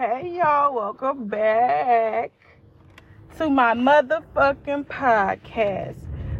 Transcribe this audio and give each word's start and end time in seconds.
Hey 0.00 0.38
y'all, 0.38 0.74
welcome 0.74 1.26
back 1.26 2.32
to 3.36 3.50
my 3.50 3.74
motherfucking 3.74 4.86
podcast. 4.86 5.98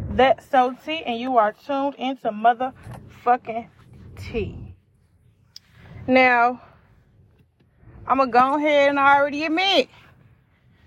That's 0.09 0.49
so 0.49 0.75
T, 0.83 1.03
and 1.03 1.19
you 1.19 1.37
are 1.37 1.53
tuned 1.53 1.93
into 1.99 2.31
motherfucking 2.31 3.69
T. 4.15 4.73
Now, 6.07 6.59
I'm 8.07 8.17
gonna 8.17 8.31
go 8.31 8.55
ahead 8.55 8.89
and 8.89 8.99
I 8.99 9.17
already 9.17 9.45
admit, 9.45 9.89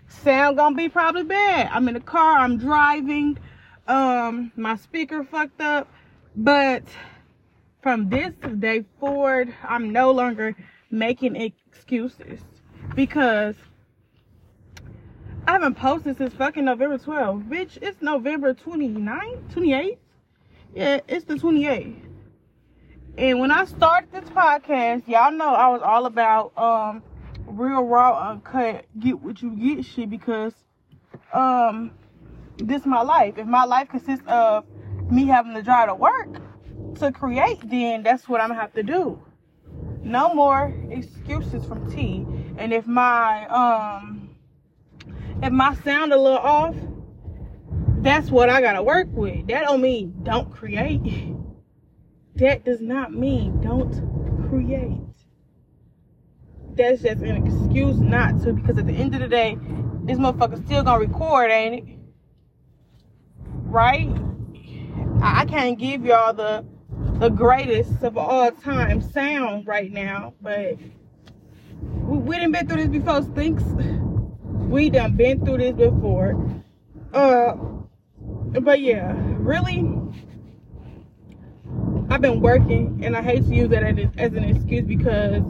sound 0.08 0.56
gonna 0.56 0.74
be 0.74 0.88
probably 0.88 1.22
bad. 1.22 1.70
I'm 1.72 1.86
in 1.86 1.94
the 1.94 2.00
car, 2.00 2.38
I'm 2.40 2.58
driving, 2.58 3.38
um, 3.86 4.50
my 4.56 4.74
speaker 4.74 5.22
fucked 5.22 5.60
up, 5.60 5.86
but 6.34 6.82
from 7.84 8.08
this 8.08 8.34
day 8.58 8.84
forward, 8.98 9.54
I'm 9.62 9.92
no 9.92 10.10
longer 10.10 10.56
making 10.90 11.36
excuses 11.36 12.40
because 12.94 13.56
I 15.46 15.52
haven't 15.52 15.74
posted 15.74 16.16
since 16.16 16.32
fucking 16.34 16.64
November 16.64 16.98
12th. 16.98 17.48
Bitch, 17.48 17.78
it's 17.82 18.00
November 18.00 18.54
29th, 18.54 19.52
28th? 19.52 19.98
Yeah, 20.74 21.00
it's 21.06 21.24
the 21.24 21.34
28th. 21.34 22.00
And 23.16 23.40
when 23.40 23.50
I 23.50 23.64
started 23.64 24.10
this 24.10 24.28
podcast, 24.30 25.06
y'all 25.06 25.32
know 25.32 25.48
I 25.48 25.68
was 25.68 25.82
all 25.82 26.06
about 26.06 26.56
um 26.58 27.02
real 27.46 27.84
raw 27.84 28.30
uncut 28.30 28.86
get 28.98 29.20
what 29.20 29.40
you 29.42 29.50
get 29.50 29.84
shit 29.84 30.10
because 30.10 30.54
um 31.32 31.92
this 32.56 32.80
is 32.80 32.86
my 32.86 33.02
life. 33.02 33.38
If 33.38 33.46
my 33.46 33.64
life 33.64 33.88
consists 33.88 34.24
of 34.26 34.64
me 35.10 35.26
having 35.26 35.54
to 35.54 35.62
drive 35.62 35.88
to 35.88 35.94
work 35.94 36.40
to 36.98 37.12
create, 37.12 37.68
then 37.68 38.02
that's 38.02 38.28
what 38.28 38.40
I'm 38.40 38.48
gonna 38.48 38.60
have 38.60 38.72
to 38.74 38.82
do. 38.82 39.20
No 40.02 40.34
more 40.34 40.74
excuses 40.90 41.64
from 41.64 41.90
T. 41.90 42.26
And 42.56 42.72
if 42.72 42.86
my 42.86 43.46
um 43.48 44.30
if 45.42 45.52
my 45.52 45.74
sound 45.76 46.12
a 46.12 46.16
little 46.16 46.38
off, 46.38 46.76
that's 47.98 48.30
what 48.30 48.48
I 48.48 48.60
gotta 48.60 48.82
work 48.82 49.08
with. 49.10 49.46
That 49.48 49.64
don't 49.64 49.80
mean 49.80 50.14
don't 50.22 50.52
create. 50.52 51.34
That 52.36 52.64
does 52.64 52.80
not 52.80 53.12
mean 53.12 53.60
don't 53.60 54.48
create. 54.48 55.00
That's 56.74 57.02
just 57.02 57.22
an 57.22 57.46
excuse 57.46 57.98
not 57.98 58.42
to 58.42 58.52
because 58.52 58.78
at 58.78 58.86
the 58.86 58.92
end 58.92 59.14
of 59.14 59.20
the 59.20 59.28
day, 59.28 59.56
this 60.04 60.18
motherfucker 60.18 60.64
still 60.66 60.82
gonna 60.82 61.00
record, 61.00 61.50
ain't 61.50 61.88
it? 61.88 61.96
Right? 63.64 64.10
I 65.22 65.46
can't 65.46 65.78
give 65.78 66.04
y'all 66.04 66.32
the 66.32 66.64
the 67.18 67.28
greatest 67.28 68.02
of 68.02 68.18
all 68.18 68.50
time 68.50 69.00
sound 69.00 69.66
right 69.66 69.92
now, 69.92 70.34
but 70.42 70.76
we, 72.04 72.18
we 72.18 72.38
done 72.38 72.52
been 72.52 72.66
through 72.68 72.86
this 72.86 72.88
before, 72.88 73.22
Stinks. 73.22 73.64
We 73.64 74.90
done 74.90 75.16
been 75.16 75.44
through 75.44 75.58
this 75.58 75.74
before. 75.74 76.62
Uh, 77.12 77.54
but 78.62 78.80
yeah, 78.80 79.14
really, 79.16 79.84
I've 82.10 82.20
been 82.20 82.40
working, 82.40 83.00
and 83.04 83.16
I 83.16 83.22
hate 83.22 83.46
to 83.46 83.54
use 83.54 83.68
that 83.70 83.82
as, 83.82 84.08
as 84.18 84.32
an 84.34 84.44
excuse 84.44 84.84
because 84.84 85.42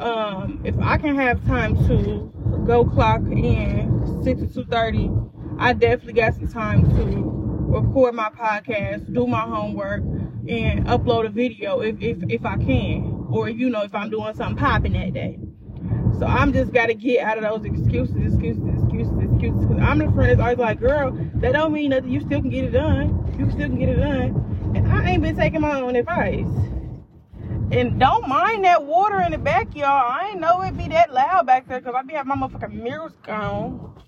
um, 0.00 0.60
if 0.64 0.78
I 0.80 0.98
can 0.98 1.16
have 1.16 1.44
time 1.46 1.76
to 1.88 2.32
go 2.66 2.84
clock 2.84 3.20
in 3.22 4.20
six 4.22 4.40
to 4.40 4.46
two 4.46 4.64
thirty, 4.64 5.10
I 5.58 5.72
definitely 5.72 6.14
got 6.14 6.34
some 6.34 6.48
time 6.48 6.88
to 6.96 7.47
record 7.68 8.14
my 8.14 8.30
podcast, 8.30 9.12
do 9.12 9.26
my 9.26 9.40
homework, 9.40 10.02
and 10.48 10.86
upload 10.86 11.26
a 11.26 11.28
video 11.28 11.80
if 11.80 12.00
if, 12.00 12.18
if 12.28 12.44
I 12.44 12.56
can, 12.56 13.26
or 13.30 13.48
you 13.48 13.68
know 13.70 13.82
if 13.82 13.94
I'm 13.94 14.10
doing 14.10 14.34
something 14.34 14.56
popping 14.56 14.92
that 14.94 15.12
day. 15.12 15.38
So 16.18 16.26
I'm 16.26 16.52
just 16.52 16.72
gotta 16.72 16.94
get 16.94 17.24
out 17.24 17.38
of 17.38 17.44
those 17.44 17.64
excuses, 17.64 18.16
excuses, 18.16 18.64
excuses, 18.66 19.18
excuses. 19.18 19.66
Cause 19.68 19.78
I'm 19.80 19.98
the 19.98 20.10
friend 20.12 20.30
that's 20.30 20.40
always 20.40 20.58
like, 20.58 20.80
girl, 20.80 21.12
that 21.36 21.52
don't 21.52 21.72
mean 21.72 21.90
nothing. 21.90 22.10
You 22.10 22.20
still 22.20 22.40
can 22.40 22.50
get 22.50 22.64
it 22.64 22.70
done. 22.70 23.34
You 23.38 23.48
still 23.50 23.68
can 23.68 23.78
get 23.78 23.90
it 23.90 23.96
done. 23.96 24.72
And 24.74 24.90
I 24.90 25.10
ain't 25.10 25.22
been 25.22 25.36
taking 25.36 25.60
my 25.60 25.80
own 25.80 25.94
advice. 25.94 26.46
And 27.70 28.00
don't 28.00 28.26
mind 28.26 28.64
that 28.64 28.84
water 28.84 29.20
in 29.20 29.32
the 29.32 29.38
back, 29.38 29.76
y'all. 29.76 30.10
I 30.10 30.30
ain't 30.30 30.40
know 30.40 30.62
it 30.62 30.76
be 30.76 30.88
that 30.88 31.12
loud 31.12 31.46
back 31.46 31.68
there 31.68 31.80
because 31.80 31.94
I 31.94 32.02
be 32.02 32.14
having 32.14 32.30
my 32.30 32.48
motherfucking 32.48 32.72
mirrors 32.72 33.12
gone. 33.22 34.02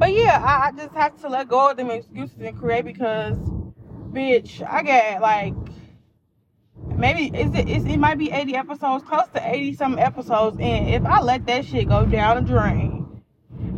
But 0.00 0.14
yeah, 0.14 0.42
I, 0.42 0.68
I 0.68 0.72
just 0.72 0.94
have 0.94 1.20
to 1.20 1.28
let 1.28 1.46
go 1.46 1.70
of 1.70 1.76
them 1.76 1.90
excuses 1.90 2.38
and 2.40 2.58
create 2.58 2.86
because, 2.86 3.36
bitch, 3.36 4.66
I 4.66 4.82
got 4.82 5.20
like 5.20 5.52
maybe 6.96 7.26
is 7.38 7.54
it 7.54 7.68
it 7.68 7.98
might 7.98 8.16
be 8.16 8.30
80 8.30 8.56
episodes, 8.56 9.04
close 9.04 9.28
to 9.34 9.42
80 9.46 9.74
some 9.74 9.98
episodes, 9.98 10.56
and 10.58 10.88
if 10.88 11.04
I 11.04 11.20
let 11.20 11.44
that 11.48 11.66
shit 11.66 11.86
go 11.86 12.06
down 12.06 12.42
the 12.42 12.50
drain, 12.50 13.22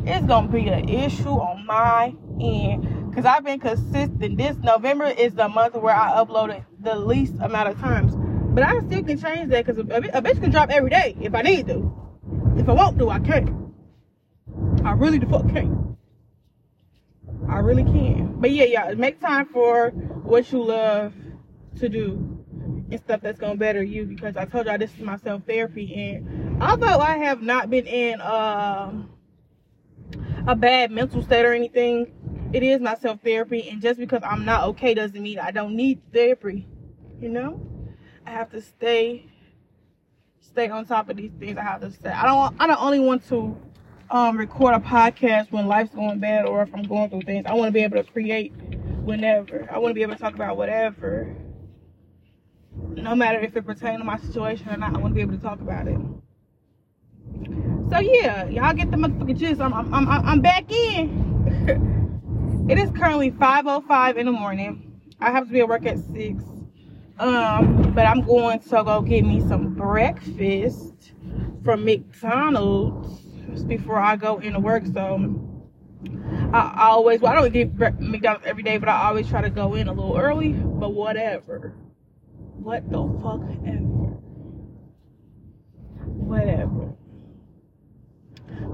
it's 0.06 0.25
gonna 0.25 0.47
be 0.47 0.69
an 0.69 0.88
issue 0.88 1.28
on 1.28 1.66
my 1.66 2.15
end. 2.41 3.12
Cause 3.12 3.25
I've 3.25 3.44
been 3.44 3.59
consistent. 3.59 4.39
This 4.39 4.56
November 4.59 5.06
is 5.06 5.34
the 5.34 5.49
month 5.49 5.75
where 5.75 5.97
I 5.97 6.12
uploaded 6.12 6.65
the 6.78 6.94
least 6.94 7.34
amount 7.41 7.69
of 7.69 7.81
times. 7.81 8.15
But 8.54 8.62
I 8.62 8.78
still 8.78 9.03
can 9.03 9.19
change 9.19 9.50
that 9.50 9.66
because 9.66 9.77
a, 9.77 9.97
a 9.97 10.22
bitch 10.22 10.41
can 10.41 10.53
drop 10.53 10.71
every 10.71 10.91
day 10.91 11.16
if 11.21 11.34
I 11.34 11.43
need 11.43 11.66
to. 11.66 11.93
If 12.56 12.69
I 12.69 12.72
want 12.75 12.97
to, 13.00 13.10
I 13.10 13.19
can. 13.19 13.75
I 14.84 14.93
really 14.93 15.19
the 15.19 15.27
fuck 15.27 15.49
can. 15.49 15.81
I 17.53 17.59
really 17.59 17.85
can. 17.85 18.37
But 18.41 18.51
yeah, 18.51 18.65
yeah, 18.65 18.95
make 18.95 19.21
time 19.21 19.47
for 19.47 19.91
what 19.91 20.51
you 20.53 20.63
love 20.63 21.13
to 21.79 21.89
do 21.89 22.43
and 22.91 22.99
stuff 22.99 23.21
that's 23.21 23.39
gonna 23.39 23.57
better 23.57 23.83
you 23.83 24.05
because 24.05 24.37
I 24.37 24.47
told 24.47 24.67
y'all 24.67 24.79
this 24.79 24.93
is 24.95 25.01
my 25.01 25.17
self 25.17 25.43
therapy 25.45 25.95
and 25.95 26.63
although 26.63 26.99
I 26.99 27.19
have 27.19 27.43
not 27.43 27.69
been 27.71 27.87
in 27.87 28.21
uh, 28.21 28.93
a 30.47 30.57
bad 30.57 30.91
mental 30.91 31.23
state 31.23 31.45
or 31.45 31.53
anything, 31.53 32.51
it 32.53 32.63
is 32.63 32.81
my 32.81 32.95
self 32.95 33.21
therapy 33.23 33.69
and 33.69 33.83
just 33.83 34.01
because 34.01 34.23
I'm 34.25 34.45
not 34.45 34.65
okay 34.69 34.95
doesn't 34.95 35.21
mean 35.21 35.39
I 35.39 35.51
don't 35.51 35.77
need 35.77 36.01
therapy. 36.13 36.67
You 37.21 37.29
know? 37.29 37.61
I 38.27 38.31
have 38.31 38.51
to 38.53 38.63
stay 38.63 39.27
stay 40.41 40.69
on 40.69 40.87
top 40.87 41.09
of 41.09 41.17
these 41.17 41.33
things 41.39 41.59
I 41.59 41.63
have 41.63 41.83
to 41.83 41.91
stay. 41.91 42.11
I 42.11 42.25
don't 42.25 42.57
I 42.61 42.67
don't 42.67 42.83
only 42.83 43.01
want 43.01 43.29
to 43.29 43.57
um, 44.11 44.37
record 44.37 44.75
a 44.75 44.81
podcast 44.81 45.51
when 45.53 45.67
life's 45.67 45.95
going 45.95 46.19
bad 46.19 46.47
or 46.47 46.63
if 46.63 46.75
I'm 46.75 46.85
going 46.85 47.11
through 47.11 47.23
things. 47.23 47.47
I 47.47 47.55
want 47.55 47.69
to 47.69 47.73
be 47.73 47.83
able 47.83 48.03
to 48.03 48.11
create 48.11 48.53
whenever. 49.05 49.69
I 49.71 49.79
want 49.79 49.91
to 49.91 49.95
be 49.95 50.03
able 50.03 50.15
to 50.15 50.21
talk 50.21 50.35
about 50.35 50.57
whatever 50.57 51.35
no 52.95 53.15
matter 53.15 53.39
if 53.41 53.57
it 53.57 53.65
pertains 53.65 53.99
to 53.99 54.05
my 54.05 54.19
situation 54.19 54.69
or 54.69 54.77
not, 54.77 54.95
I 54.95 54.99
want 54.99 55.13
to 55.13 55.15
be 55.15 55.21
able 55.23 55.37
to 55.37 55.43
talk 55.43 55.61
about 55.61 55.89
it. 55.89 55.99
So 57.91 57.99
yeah, 57.99 58.49
y'all 58.49 58.73
get 58.73 58.91
the 58.91 58.97
motherfucking 58.97 59.39
gist. 59.39 59.61
I'm 59.61 59.73
I'm 59.75 59.93
I'm, 59.95 60.09
I'm 60.09 60.41
back 60.41 60.71
in. 60.71 62.67
it 62.71 62.79
is 62.79 62.91
currently 62.91 63.31
5:05 63.31 64.17
in 64.17 64.27
the 64.27 64.33
morning. 64.33 65.01
I 65.21 65.31
have 65.31 65.47
to 65.47 65.53
be 65.53 65.61
at 65.61 65.69
work 65.69 65.87
at 65.87 65.99
six. 65.99 66.43
Um, 67.19 67.93
but 67.95 68.07
I'm 68.07 68.23
going 68.23 68.59
to 68.59 68.69
go 68.69 69.01
get 69.03 69.25
me 69.25 69.41
some 69.41 69.75
breakfast 69.75 71.13
from 71.63 71.84
McDonald's 71.84 73.22
before 73.61 73.99
I 73.99 74.17
go 74.17 74.39
into 74.39 74.61
work. 74.61 74.85
So 74.87 75.49
I 76.53 76.89
always, 76.89 77.21
well, 77.21 77.33
I 77.33 77.35
don't 77.37 77.53
get 77.53 78.01
McDonald's 78.01 78.47
every 78.47 78.63
day, 78.63 78.79
but 78.79 78.89
I 78.89 79.09
always 79.09 79.29
try 79.29 79.43
to 79.43 79.51
go 79.51 79.75
in 79.75 79.89
a 79.89 79.93
little 79.93 80.17
early. 80.17 80.53
But 80.53 80.95
whatever. 80.95 81.75
What 82.57 82.91
the 82.91 83.03
fuck 83.23 83.43
ever. 83.67 84.19
Whatever. 86.07 86.95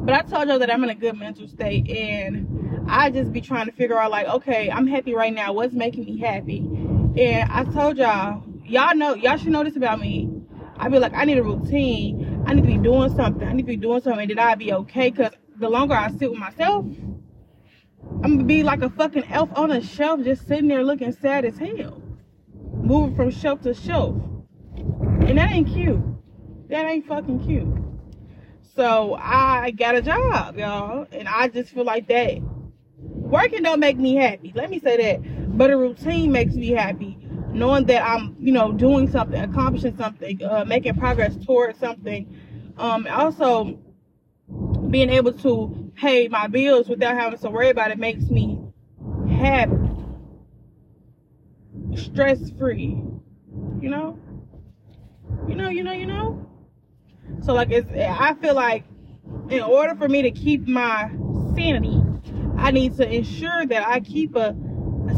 But 0.08 0.14
I 0.14 0.22
told 0.22 0.48
y'all 0.48 0.58
that 0.58 0.72
I'm 0.72 0.84
in 0.84 0.90
a 0.90 0.94
good 0.94 1.16
mental 1.16 1.48
state 1.48 1.88
and 1.90 2.84
I 2.88 3.10
just 3.10 3.32
be 3.32 3.40
trying 3.40 3.66
to 3.66 3.72
figure 3.72 3.98
out 3.98 4.10
like, 4.10 4.26
okay, 4.26 4.70
I'm 4.70 4.86
happy 4.86 5.14
right 5.14 5.32
now. 5.32 5.52
What's 5.52 5.74
making 5.74 6.04
me 6.04 6.18
happy? 6.18 6.58
And 6.58 7.50
I 7.50 7.64
told 7.64 7.98
y'all, 7.98 8.42
y'all 8.64 8.94
know, 8.94 9.14
y'all 9.14 9.36
should 9.36 9.48
know 9.48 9.64
this 9.64 9.76
about 9.76 10.00
me. 10.00 10.37
I 10.78 10.88
be 10.88 10.98
like, 10.98 11.14
I 11.14 11.24
need 11.24 11.38
a 11.38 11.42
routine. 11.42 12.44
I 12.46 12.54
need 12.54 12.62
to 12.62 12.68
be 12.68 12.78
doing 12.78 13.14
something. 13.14 13.46
I 13.46 13.52
need 13.52 13.62
to 13.62 13.68
be 13.68 13.76
doing 13.76 14.00
something 14.00 14.22
and 14.22 14.30
then 14.30 14.38
I'll 14.38 14.56
be 14.56 14.72
okay. 14.72 15.10
Cause 15.10 15.32
the 15.56 15.68
longer 15.68 15.94
I 15.94 16.10
sit 16.12 16.30
with 16.30 16.38
myself, 16.38 16.84
I'm 18.22 18.36
gonna 18.36 18.44
be 18.44 18.62
like 18.62 18.82
a 18.82 18.90
fucking 18.90 19.24
elf 19.30 19.50
on 19.56 19.70
a 19.70 19.82
shelf 19.82 20.22
just 20.22 20.46
sitting 20.46 20.68
there 20.68 20.84
looking 20.84 21.12
sad 21.12 21.44
as 21.44 21.58
hell 21.58 22.02
moving 22.88 23.14
from 23.14 23.30
shelf 23.30 23.60
to 23.62 23.74
shelf. 23.74 24.16
And 25.04 25.38
that 25.38 25.52
ain't 25.52 25.68
cute. 25.68 26.00
That 26.68 26.86
ain't 26.86 27.06
fucking 27.06 27.44
cute. 27.44 27.68
So 28.74 29.14
I 29.20 29.72
got 29.72 29.96
a 29.96 30.02
job, 30.02 30.56
y'all. 30.56 31.06
And 31.12 31.28
I 31.28 31.48
just 31.48 31.70
feel 31.70 31.84
like 31.84 32.08
that. 32.08 32.38
Working 32.98 33.62
don't 33.62 33.80
make 33.80 33.98
me 33.98 34.14
happy. 34.14 34.52
Let 34.54 34.70
me 34.70 34.78
say 34.78 34.96
that. 34.96 35.58
But 35.58 35.70
a 35.70 35.76
routine 35.76 36.32
makes 36.32 36.54
me 36.54 36.70
happy. 36.70 37.18
Knowing 37.58 37.84
that 37.86 38.06
I'm, 38.06 38.36
you 38.38 38.52
know, 38.52 38.72
doing 38.72 39.10
something, 39.10 39.40
accomplishing 39.40 39.96
something, 39.96 40.42
uh, 40.44 40.64
making 40.64 40.94
progress 40.94 41.34
towards 41.44 41.78
something. 41.78 42.34
Um, 42.76 43.06
also 43.10 43.78
being 44.90 45.10
able 45.10 45.32
to 45.32 45.92
pay 45.96 46.28
my 46.28 46.46
bills 46.46 46.88
without 46.88 47.16
having 47.16 47.38
to 47.38 47.50
worry 47.50 47.70
about 47.70 47.90
it 47.90 47.98
makes 47.98 48.24
me 48.30 48.60
happy 49.28 49.74
stress 51.96 52.50
free. 52.58 53.00
You 53.80 53.90
know? 53.90 54.18
You 55.48 55.54
know, 55.54 55.68
you 55.68 55.82
know, 55.82 55.92
you 55.92 56.06
know? 56.06 56.46
So 57.42 57.54
like 57.54 57.70
it's 57.70 57.90
I 57.92 58.34
feel 58.34 58.54
like 58.54 58.84
in 59.50 59.62
order 59.62 59.94
for 59.94 60.08
me 60.08 60.22
to 60.22 60.30
keep 60.30 60.66
my 60.66 61.10
sanity, 61.54 62.02
I 62.56 62.70
need 62.70 62.96
to 62.96 63.08
ensure 63.08 63.66
that 63.66 63.86
I 63.86 64.00
keep 64.00 64.36
a 64.36 64.56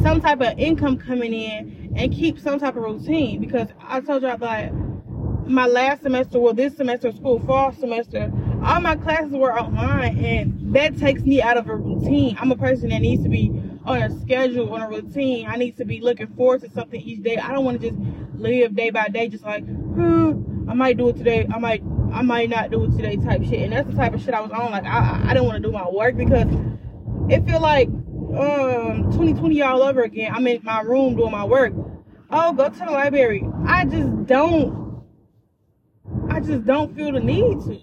some 0.03 0.21
type 0.21 0.41
of 0.41 0.59
income 0.59 0.99
coming 0.99 1.33
in 1.33 1.80
and 2.01 2.15
keep 2.15 2.41
some 2.41 2.59
type 2.59 2.77
of 2.77 2.83
routine 2.83 3.43
because 3.43 3.69
I 3.79 4.01
told 4.01 4.23
y'all 4.23 4.39
that 4.39 4.73
my 5.47 5.67
last 5.67 6.03
semester, 6.03 6.41
well 6.41 6.55
this 6.55 6.75
semester 6.75 7.13
school, 7.13 7.41
fall 7.41 7.73
semester, 7.73 8.33
all 8.65 8.81
my 8.81 8.97
classes 8.97 9.33
were 9.33 9.53
online 9.53 10.25
and 10.25 10.75
that 10.75 10.97
takes 10.99 11.21
me 11.23 11.43
out 11.43 11.59
of 11.59 11.69
a 11.69 11.77
routine. 11.77 12.39
I'm 12.41 12.51
a 12.53 12.57
person 12.57 12.89
that 12.89 13.03
needs 13.03 13.23
to 13.25 13.29
be 13.29 13.53
on 13.85 14.01
a 14.01 14.21
schedule, 14.21 14.73
on 14.73 14.81
a 14.81 14.89
routine. 14.89 15.47
I 15.47 15.57
need 15.57 15.77
to 15.77 15.85
be 15.85 16.01
looking 16.01 16.29
forward 16.29 16.63
to 16.63 16.71
something 16.71 16.99
each 16.99 17.23
day. 17.23 17.37
I 17.37 17.53
don't 17.53 17.67
want 17.67 17.83
to 17.83 17.91
just 17.91 18.01
live 18.35 18.75
day 18.75 18.89
by 18.89 19.09
day, 19.09 19.29
just 19.29 19.45
like, 19.45 19.67
hmm, 19.67 20.71
I 20.71 20.75
might 20.75 20.97
do 20.97 21.11
it 21.11 21.19
today. 21.19 21.47
I 21.53 21.59
might, 21.59 21.83
I 22.15 22.23
might 22.23 22.49
not 22.49 22.71
do 22.71 22.85
it 22.85 22.93
today 22.93 23.17
type 23.17 23.43
shit. 23.43 23.61
And 23.61 23.75
that's 23.75 23.91
the 23.91 23.97
type 23.97 24.15
of 24.15 24.23
shit 24.23 24.33
I 24.33 24.41
was 24.41 24.53
on. 24.53 24.71
Like, 24.71 24.85
I, 24.85 25.21
I 25.23 25.35
didn't 25.35 25.45
want 25.45 25.63
to 25.63 25.69
do 25.69 25.73
my 25.73 25.87
work 25.87 26.17
because 26.17 26.47
it 27.29 27.45
feel 27.45 27.61
like, 27.61 27.89
um, 27.89 29.11
2020 29.11 29.61
all 29.63 29.83
over 29.83 30.03
again. 30.03 30.33
I'm 30.35 30.47
in 30.47 30.63
my 30.63 30.81
room 30.81 31.17
doing 31.17 31.33
my 31.33 31.45
work. 31.45 31.75
Oh, 32.33 32.53
go 32.53 32.69
to 32.69 32.79
the 32.79 32.91
library. 32.91 33.49
I 33.67 33.85
just 33.85 34.27
don't, 34.27 35.03
I 36.29 36.41
just 36.41 36.65
don't 36.65 36.95
feel 36.95 37.13
the 37.13 37.21
need 37.21 37.61
to. 37.65 37.81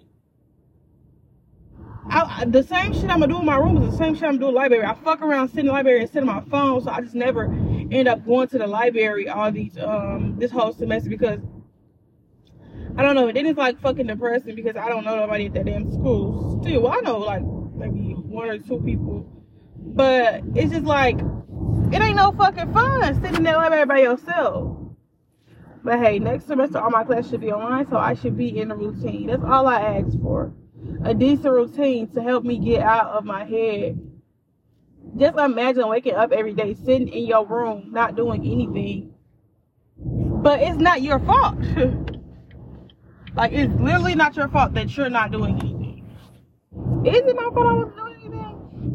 I, 2.09 2.45
the 2.45 2.63
same 2.63 2.93
shit 2.93 3.03
I'm 3.03 3.19
gonna 3.19 3.27
do 3.27 3.39
in 3.39 3.45
my 3.45 3.57
room 3.57 3.77
is 3.83 3.91
the 3.91 3.97
same 3.97 4.15
shit 4.15 4.23
I'm 4.23 4.37
doing 4.37 4.49
in 4.49 4.53
the 4.53 4.59
library. 4.59 4.85
I 4.85 4.95
fuck 4.95 5.21
around 5.21 5.49
sitting 5.49 5.61
in 5.61 5.65
the 5.67 5.71
library 5.73 6.01
and 6.01 6.09
sitting 6.09 6.29
on 6.29 6.35
my 6.35 6.49
phone, 6.49 6.81
so 6.81 6.89
I 6.89 7.01
just 7.01 7.15
never 7.15 7.45
end 7.45 8.07
up 8.07 8.25
going 8.25 8.47
to 8.49 8.57
the 8.57 8.67
library 8.67 9.27
all 9.27 9.51
these 9.51 9.77
um 9.77 10.35
this 10.37 10.51
whole 10.51 10.73
semester 10.73 11.09
because 11.09 11.39
I 12.95 13.01
don't 13.03 13.15
know. 13.15 13.31
Then 13.31 13.45
it's 13.45 13.57
like 13.57 13.79
fucking 13.81 14.07
depressing 14.07 14.55
because 14.55 14.77
I 14.77 14.87
don't 14.87 15.03
know 15.03 15.17
nobody 15.17 15.47
at 15.47 15.53
that 15.55 15.65
damn 15.65 15.91
school. 15.91 16.61
Still, 16.63 16.87
I 16.87 17.01
know 17.01 17.19
like 17.19 17.43
maybe 17.75 18.13
one 18.13 18.49
or 18.49 18.57
two 18.57 18.79
people, 18.79 19.36
but 19.95 20.41
it's 20.55 20.71
just 20.71 20.85
like 20.85 21.19
it 21.91 22.01
ain't 22.01 22.15
no 22.15 22.31
fucking 22.33 22.73
fun 22.73 23.21
sitting 23.21 23.37
in 23.37 23.43
that 23.43 23.57
library 23.57 23.85
by 23.85 23.99
yourself. 23.99 24.77
But 25.83 25.99
hey, 25.99 26.19
next 26.19 26.47
semester 26.47 26.79
all 26.79 26.89
my 26.89 27.03
classes 27.03 27.31
should 27.31 27.41
be 27.41 27.51
online, 27.51 27.89
so 27.89 27.97
I 27.97 28.13
should 28.13 28.37
be 28.37 28.59
in 28.59 28.71
a 28.71 28.75
routine. 28.75 29.27
That's 29.27 29.43
all 29.43 29.67
I 29.67 29.79
ask 29.81 30.19
for 30.21 30.53
a 31.03 31.13
decent 31.13 31.53
routine 31.53 32.07
to 32.09 32.21
help 32.21 32.43
me 32.43 32.57
get 32.57 32.81
out 32.81 33.11
of 33.11 33.23
my 33.23 33.45
head. 33.45 33.99
Just 35.15 35.37
imagine 35.37 35.87
waking 35.87 36.15
up 36.15 36.31
every 36.31 36.53
day, 36.53 36.73
sitting 36.73 37.07
in 37.07 37.25
your 37.25 37.45
room, 37.45 37.89
not 37.91 38.15
doing 38.15 38.41
anything. 38.41 39.13
But 39.97 40.61
it's 40.61 40.77
not 40.77 41.01
your 41.01 41.19
fault. 41.19 41.55
like, 43.35 43.53
it's 43.53 43.73
literally 43.75 44.15
not 44.15 44.35
your 44.35 44.49
fault 44.49 44.73
that 44.73 44.95
you're 44.95 45.09
not 45.09 45.31
doing 45.31 45.59
anything. 45.59 46.05
Is 47.05 47.15
it 47.15 47.35
my 47.35 47.49
fault 47.53 47.67
I 47.67 47.73
wasn't 47.73 47.95
doing? 47.95 48.06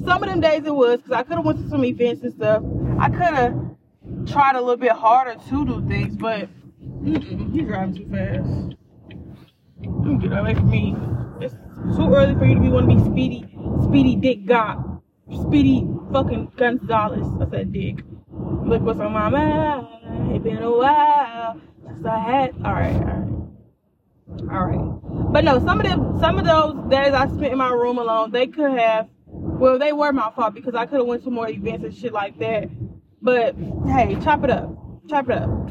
Some 0.05 0.23
of 0.23 0.29
them 0.29 0.41
days 0.41 0.65
it 0.65 0.75
was, 0.75 0.99
because 0.99 1.13
I 1.13 1.23
could 1.23 1.37
have 1.37 1.45
went 1.45 1.63
to 1.63 1.69
some 1.69 1.85
events 1.85 2.23
and 2.23 2.35
stuff. 2.35 2.63
I 2.99 3.09
could 3.09 3.21
have 3.21 3.55
tried 4.27 4.57
a 4.57 4.61
little 4.61 4.77
bit 4.77 4.93
harder 4.93 5.37
to 5.49 5.65
do 5.65 5.87
things, 5.89 6.17
but 6.17 6.49
mm-mm, 7.05 7.55
you 7.55 7.63
driving 7.63 7.95
too 7.95 8.09
fast. 8.11 8.77
You 10.05 10.19
get 10.19 10.37
away 10.37 10.55
from 10.55 10.71
me. 10.71 10.97
It's 11.41 11.55
too 11.97 12.13
early 12.15 12.35
for 12.35 12.47
you 12.47 12.55
to 12.55 12.61
be 12.61 12.69
want 12.69 12.89
to 12.91 12.97
be 12.97 13.03
speedy, 13.05 13.47
speedy 13.85 14.17
Dick 14.17 14.47
God, 14.47 15.01
speedy 15.47 15.87
fucking 16.13 16.53
Gonzalez. 16.57 17.27
I 17.41 17.51
said 17.51 17.73
Dick. 17.73 17.99
Look 18.33 18.83
what's 18.83 19.01
on 19.01 19.13
my 19.13 19.29
mind. 19.29 20.33
It's 20.35 20.45
been 20.45 20.63
a 20.63 20.71
while 20.71 21.61
since 21.87 22.07
I 22.07 22.19
had. 22.19 22.55
All 22.65 22.73
right, 22.73 22.97
all 22.97 23.05
right, 23.05 24.53
all 24.53 24.67
right. 24.67 25.33
But 25.33 25.45
no, 25.45 25.59
some 25.61 25.81
of 25.81 25.87
them, 25.87 26.19
some 26.21 26.39
of 26.39 26.45
those 26.45 26.91
days 26.91 27.13
I 27.13 27.27
spent 27.27 27.53
in 27.53 27.59
my 27.59 27.71
room 27.71 27.99
alone, 27.99 28.33
they 28.33 28.47
could 28.49 28.73
have. 28.79 29.09
Well, 29.63 29.79
they 29.79 29.93
were 29.93 30.13
my 30.13 30.29
fault 30.35 30.55
because 30.55 30.75
I 30.75 30.87
could 30.87 30.99
have 30.99 31.07
went 31.07 31.23
to 31.23 31.31
more 31.31 31.49
events 31.49 31.85
and 31.85 31.95
shit 31.95 32.13
like 32.13 32.37
that. 32.41 32.69
But 33.23 33.55
hey, 33.87 34.17
chop 34.21 34.43
it 34.43 34.51
up, 34.51 34.77
chop 35.09 35.31
it 35.31 35.39
up. 35.39 35.71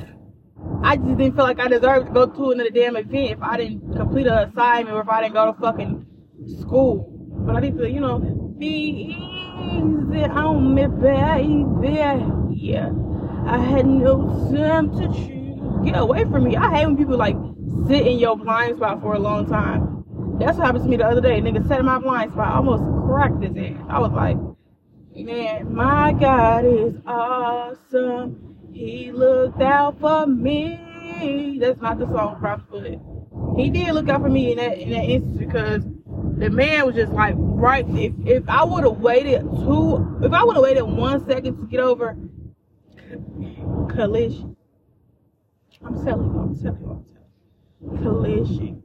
I 0.81 0.95
just 0.95 1.17
didn't 1.17 1.35
feel 1.35 1.43
like 1.43 1.59
I 1.59 1.67
deserved 1.67 2.07
to 2.07 2.13
go 2.13 2.25
to 2.25 2.51
another 2.51 2.69
damn 2.69 2.95
event 2.95 3.31
if 3.31 3.41
I 3.41 3.57
didn't 3.57 3.93
complete 3.97 4.27
an 4.27 4.47
assignment 4.47 4.95
or 4.95 5.01
if 5.01 5.09
I 5.09 5.23
didn't 5.23 5.33
go 5.33 5.51
to 5.51 5.59
fucking 5.59 6.05
school. 6.61 7.05
But 7.45 7.57
I 7.57 7.59
need 7.59 7.77
to, 7.79 7.91
you 7.91 7.99
know, 7.99 8.19
be 8.57 9.13
easy 9.13 10.23
on 10.23 10.73
me, 10.73 10.87
baby. 10.87 11.65
Yeah. 12.55 12.91
I 13.45 13.57
had 13.57 13.85
no 13.85 14.49
time 14.55 14.89
to 15.01 15.07
choose. 15.09 15.83
Get 15.83 15.99
away 15.99 16.23
from 16.23 16.45
me. 16.45 16.55
I 16.55 16.77
hate 16.77 16.85
when 16.85 16.95
people 16.95 17.17
like 17.17 17.35
sit 17.89 18.07
in 18.07 18.19
your 18.19 18.37
blind 18.37 18.77
spot 18.77 19.01
for 19.01 19.15
a 19.15 19.19
long 19.19 19.47
time. 19.47 20.00
That's 20.41 20.57
what 20.57 20.65
happened 20.65 20.85
to 20.85 20.89
me 20.89 20.97
the 20.97 21.05
other 21.05 21.21
day. 21.21 21.39
Nigga 21.39 21.67
sat 21.67 21.79
in 21.79 21.85
my 21.85 21.99
blind 21.99 22.31
spot. 22.31 22.47
I 22.47 22.55
almost 22.55 22.83
cracked 23.07 23.43
his 23.43 23.55
ass. 23.55 23.85
I 23.89 23.99
was 23.99 24.11
like, 24.11 24.37
man, 25.15 25.71
my 25.71 26.13
God 26.13 26.65
is 26.65 26.95
awesome. 27.05 28.57
He 28.73 29.11
looked 29.11 29.61
out 29.61 29.99
for 29.99 30.25
me. 30.25 31.59
That's 31.61 31.79
not 31.79 31.99
the 31.99 32.07
song, 32.07 32.37
probably, 32.39 32.99
but 32.99 33.59
he 33.61 33.69
did 33.69 33.93
look 33.93 34.09
out 34.09 34.21
for 34.21 34.29
me 34.29 34.51
in 34.51 34.57
that 34.57 34.79
in 34.79 34.89
that 34.89 35.03
instance 35.03 35.37
because 35.37 35.83
the 36.37 36.49
man 36.49 36.87
was 36.87 36.95
just 36.95 37.11
like 37.11 37.35
right. 37.37 37.85
If 37.89 38.13
if 38.25 38.49
I 38.49 38.63
would 38.63 38.83
have 38.83 38.97
waited 38.97 39.41
two, 39.41 40.19
if 40.23 40.33
I 40.33 40.43
would 40.43 40.55
have 40.55 40.63
waited 40.63 40.83
one 40.83 41.23
second 41.27 41.57
to 41.57 41.67
get 41.67 41.81
over 41.81 42.17
collision, 43.89 44.55
I'm 45.85 46.03
telling 46.03 46.33
you, 46.33 46.39
I'm 46.39 46.59
telling 46.63 46.81
you, 46.81 47.05
I'm 47.91 47.95
telling 47.95 47.97
you, 47.97 47.97
collision. 48.01 48.83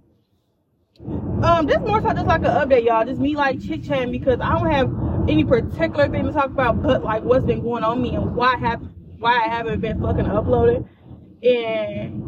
Um, 0.98 1.66
this 1.66 1.78
more 1.78 2.00
so 2.00 2.12
just 2.12 2.26
like 2.26 2.40
an 2.40 2.46
update, 2.46 2.87
y'all. 2.87 3.04
Just 3.04 3.20
me 3.20 3.37
like 3.37 3.60
chit 3.60 3.84
chatting 3.84 4.10
because 4.10 4.40
I 4.40 4.58
don't 4.58 4.70
have 4.70 5.28
any 5.28 5.44
particular 5.44 6.08
thing 6.08 6.25
to 6.25 6.32
talk 6.32 6.46
about, 6.46 6.82
but 6.82 7.04
like 7.04 7.22
what's 7.22 7.44
been 7.44 7.62
going 7.62 7.84
on 7.84 8.00
me 8.00 8.14
and 8.14 8.34
why 8.34 8.56
have 8.56 8.81
why 9.19 9.44
I 9.44 9.48
haven't 9.48 9.81
been 9.81 10.00
fucking 10.00 10.26
uploading. 10.26 10.88
And 11.43 12.22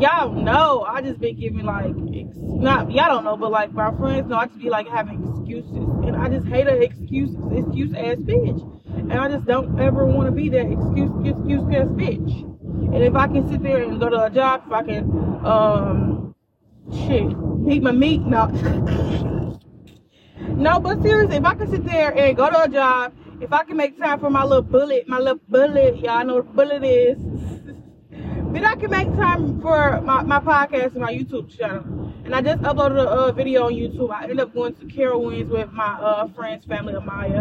y'all 0.00 0.32
know 0.32 0.82
I 0.82 1.02
just 1.02 1.20
been 1.20 1.38
giving 1.38 1.64
like 1.64 1.94
not 1.94 2.90
y'all 2.90 3.08
don't 3.08 3.24
know, 3.24 3.36
but 3.36 3.52
like 3.52 3.72
my 3.72 3.94
friends 3.96 4.28
know 4.28 4.36
I 4.36 4.46
just 4.46 4.58
be 4.58 4.70
like 4.70 4.88
having 4.88 5.22
excuses, 5.22 5.72
and 5.72 6.16
I 6.16 6.28
just 6.28 6.46
hate 6.46 6.66
an 6.66 6.82
excuse 6.82 7.30
excuse 7.52 7.94
ass 7.94 8.16
bitch, 8.18 8.60
and 8.96 9.12
I 9.12 9.28
just 9.28 9.46
don't 9.46 9.80
ever 9.80 10.04
want 10.04 10.26
to 10.26 10.32
be 10.32 10.48
that 10.48 10.66
excuse 10.66 11.12
excuse 11.24 11.62
ass 11.74 11.88
bitch. 11.94 12.46
And 12.92 13.04
if 13.04 13.14
I 13.14 13.28
can 13.28 13.48
sit 13.48 13.62
there 13.62 13.84
and 13.84 14.00
go 14.00 14.08
to 14.08 14.24
a 14.24 14.30
job, 14.30 14.64
if 14.66 14.72
I 14.72 14.82
can 14.82 15.04
um 15.44 16.19
eat 17.70 17.82
my 17.82 17.92
meat, 17.92 18.22
no. 18.22 18.46
no, 20.48 20.80
but 20.80 21.02
seriously, 21.02 21.36
if 21.36 21.44
I 21.44 21.54
can 21.54 21.70
sit 21.70 21.84
there 21.84 22.16
and 22.16 22.36
go 22.36 22.50
to 22.50 22.62
a 22.62 22.68
job 22.68 23.12
if 23.40 23.54
I 23.54 23.64
can 23.64 23.76
make 23.76 23.98
time 23.98 24.20
for 24.20 24.28
my 24.28 24.44
little 24.44 24.62
bullet, 24.62 25.08
my 25.08 25.18
little 25.18 25.40
bullet, 25.48 25.98
y'all 25.98 26.24
know 26.24 26.36
what 26.36 26.54
bullet 26.54 26.84
is. 26.84 27.16
then 28.10 28.64
I 28.66 28.74
can 28.74 28.90
make 28.90 29.08
time 29.16 29.60
for 29.62 30.00
my, 30.02 30.22
my 30.22 30.40
podcast 30.40 30.92
and 30.92 31.00
my 31.00 31.12
YouTube 31.14 31.56
channel. 31.56 32.12
And 32.24 32.34
I 32.34 32.42
just 32.42 32.60
uploaded 32.62 33.02
a, 33.02 33.08
a 33.08 33.32
video 33.32 33.64
on 33.64 33.72
YouTube. 33.72 34.12
I 34.12 34.24
ended 34.24 34.40
up 34.40 34.52
going 34.52 34.74
to 34.74 34.84
Carowinds 34.84 35.48
with 35.48 35.72
my 35.72 35.94
uh, 35.94 36.28
friends, 36.28 36.66
family, 36.66 36.92
Amaya. 36.92 37.40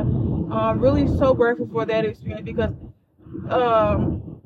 I'm 0.51 0.79
really 0.79 1.07
so 1.17 1.33
grateful 1.33 1.67
for 1.69 1.85
that 1.85 2.05
experience 2.05 2.45
because 2.45 2.73
um, 3.49 4.39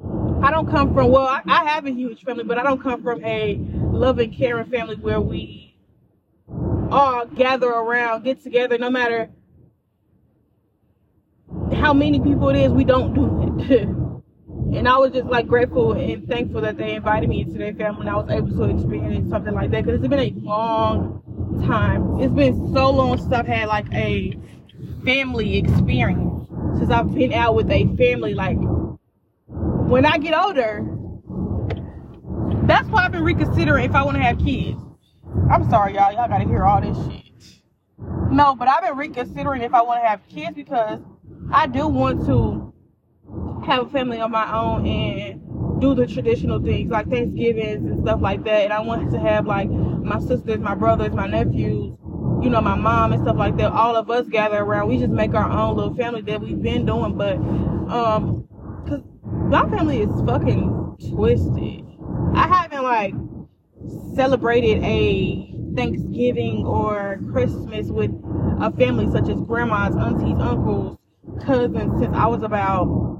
I 0.44 0.50
don't 0.50 0.70
come 0.70 0.92
from, 0.94 1.12
well, 1.12 1.28
I, 1.28 1.42
I 1.46 1.66
have 1.66 1.86
a 1.86 1.92
huge 1.92 2.24
family, 2.24 2.46
but 2.46 2.58
I 2.58 2.64
don't 2.64 2.82
come 2.82 3.04
from 3.04 3.24
a 3.24 3.58
loving, 3.58 4.34
caring 4.34 4.70
family 4.72 4.96
where 4.96 5.22
we 5.22 5.63
all 6.94 7.26
gather 7.26 7.68
around, 7.68 8.24
get 8.24 8.44
together, 8.44 8.78
no 8.78 8.90
matter 8.90 9.30
how 11.76 11.94
many 11.94 12.20
people 12.20 12.50
it 12.50 12.58
is, 12.58 12.72
we 12.72 12.84
don't 12.84 13.14
do 13.14 13.58
it. 13.60 13.82
and 14.78 14.88
I 14.88 14.98
was 14.98 15.12
just 15.12 15.26
like 15.26 15.48
grateful 15.48 15.94
and 15.94 16.28
thankful 16.28 16.62
that 16.62 16.78
they 16.78 16.96
invited 16.96 17.30
me 17.30 17.42
into 17.42 17.58
their 17.58 17.74
family 17.74 18.02
and 18.02 18.10
I 18.10 18.16
was 18.16 18.30
able 18.30 18.50
to 18.58 18.76
experience 18.76 19.30
something 19.30 19.54
like 19.54 19.72
that 19.72 19.86
because 19.86 20.00
it's 20.00 20.08
been 20.08 20.20
a 20.20 20.34
long 20.40 21.22
time. 21.68 22.20
It's 22.20 22.34
been 22.34 22.74
so 22.74 22.90
long 22.92 23.18
since 23.18 23.32
I've 23.34 23.48
had 23.48 23.68
like 23.68 23.92
a 23.94 24.38
family 25.04 25.58
experience. 25.58 26.48
Since 26.78 26.90
I've 26.90 27.14
been 27.14 27.34
out 27.34 27.56
with 27.56 27.70
a 27.70 27.86
family, 27.98 28.34
like 28.34 28.58
when 29.48 30.06
I 30.06 30.18
get 30.18 30.34
older, 30.34 30.86
that's 32.66 32.88
why 32.88 33.06
I've 33.06 33.12
been 33.12 33.24
reconsidering 33.24 33.86
if 33.86 33.96
I 33.96 34.04
want 34.04 34.18
to 34.18 34.24
have 34.24 34.40
kids. 34.40 34.80
I'm 35.52 35.70
sorry, 35.70 35.96
y'all. 35.96 36.14
Y'all 36.14 36.28
gotta 36.28 36.46
hear 36.46 36.64
all 36.66 36.82
this 36.82 36.98
shit. 37.08 37.62
No, 38.32 38.56
but 38.56 38.68
I've 38.68 38.84
been 38.84 38.98
reconsidering 38.98 39.62
if 39.62 39.74
I 39.74 39.82
want 39.82 40.02
to 40.04 40.08
have 40.08 40.28
kids 40.28 40.56
because 40.56 41.00
I 41.52 41.68
do 41.68 41.88
want 41.88 42.26
to 42.26 42.74
have 43.66 43.88
a 43.88 43.90
family 43.90 44.20
of 44.22 44.32
my 44.32 44.54
own 44.58 44.86
and 44.88 45.82
do 45.82 45.94
the 45.96 46.08
traditional 46.08 46.62
things 46.62 46.92
like 46.92 47.10
Thanksgivings 47.10 47.86
and 47.90 48.00
stuff 48.02 48.22
like 48.22 48.44
that. 48.46 48.64
And 48.64 48.74
I 48.74 48.82
want 48.82 49.12
to 49.12 49.20
have 49.20 49.46
like 49.46 49.70
my 49.70 50.20
sisters, 50.20 50.60
my 50.60 50.76
brothers, 50.76 51.12
my 51.14 51.28
nephews, 51.28 51.94
you 52.42 52.50
know, 52.50 52.62
my 52.62 52.76
mom 52.76 53.14
and 53.14 53.22
stuff 53.24 53.38
like 53.38 53.58
that. 53.58 53.72
All 53.72 53.96
of 53.96 54.10
us 54.10 54.28
gather 54.28 54.58
around. 54.60 54.90
We 54.90 54.98
just 54.98 55.12
make 55.12 55.34
our 55.34 55.50
own 55.50 55.78
little 55.78 55.96
family 55.96 56.22
that 56.24 56.42
we've 56.42 56.62
been 56.62 56.86
doing. 56.86 57.16
But, 57.18 57.36
um, 57.36 58.48
cause 58.88 59.02
my 59.26 59.70
family 59.70 60.02
is 60.02 60.10
fucking 60.26 60.98
twisted. 61.12 61.86
I 62.34 62.48
haven't 62.48 62.84
like 62.84 63.14
celebrated 64.16 64.84
a 64.84 65.54
Thanksgiving 65.76 66.66
or 66.66 67.20
Christmas 67.32 67.88
with 67.88 68.12
a 68.62 68.72
family 68.78 69.12
such 69.12 69.30
as 69.30 69.40
grandmas, 69.42 69.96
aunties, 69.96 70.38
uncles, 70.40 70.98
cousins 71.46 72.00
since 72.00 72.16
I 72.16 72.28
was 72.28 72.44
about 72.44 73.14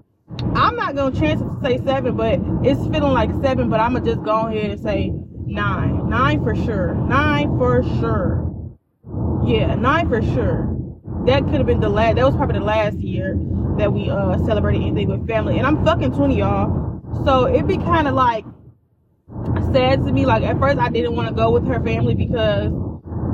I'm 0.56 0.76
not 0.76 0.96
gonna 0.96 1.18
chance 1.18 1.42
to 1.42 1.60
say 1.64 1.84
seven, 1.84 2.16
but 2.16 2.40
it's 2.64 2.82
feeling 2.88 3.14
like 3.14 3.32
seven, 3.42 3.70
but 3.70 3.80
I'm 3.80 3.94
gonna 3.94 4.06
just 4.06 4.24
go 4.24 4.48
ahead 4.48 4.72
and 4.72 4.82
say 4.82 5.12
nine. 5.46 6.10
Nine 6.10 6.44
for 6.44 6.56
sure. 6.56 6.96
Nine 6.96 7.58
for 7.58 7.84
sure. 8.00 8.50
Yeah, 9.46 9.76
nine 9.76 10.10
for 10.10 10.22
sure. 10.22 10.76
That 11.26 11.44
could 11.46 11.56
have 11.56 11.66
been 11.66 11.80
the 11.80 11.90
last 11.90 12.16
that 12.16 12.26
was 12.26 12.36
probably 12.36 12.60
the 12.60 12.66
last 12.66 12.98
year 13.00 13.36
that 13.78 13.92
we 13.92 14.10
uh 14.10 14.38
celebrated 14.46 14.82
anything 14.82 15.08
with 15.08 15.28
family. 15.28 15.58
And 15.58 15.68
I'm 15.68 15.84
fucking 15.86 16.14
20 16.14 16.38
y'all. 16.38 17.02
So 17.26 17.48
it'd 17.48 17.68
be 17.68 17.78
kinda 17.78 18.12
like 18.12 18.46
sad 19.74 20.06
to 20.06 20.12
me. 20.12 20.26
Like 20.26 20.44
at 20.44 20.60
first 20.60 20.78
I 20.80 20.90
didn't 20.90 21.16
want 21.16 21.30
to 21.30 21.34
go 21.34 21.52
with 21.52 21.68
her 21.68 21.80
family 21.84 22.16
because 22.16 22.72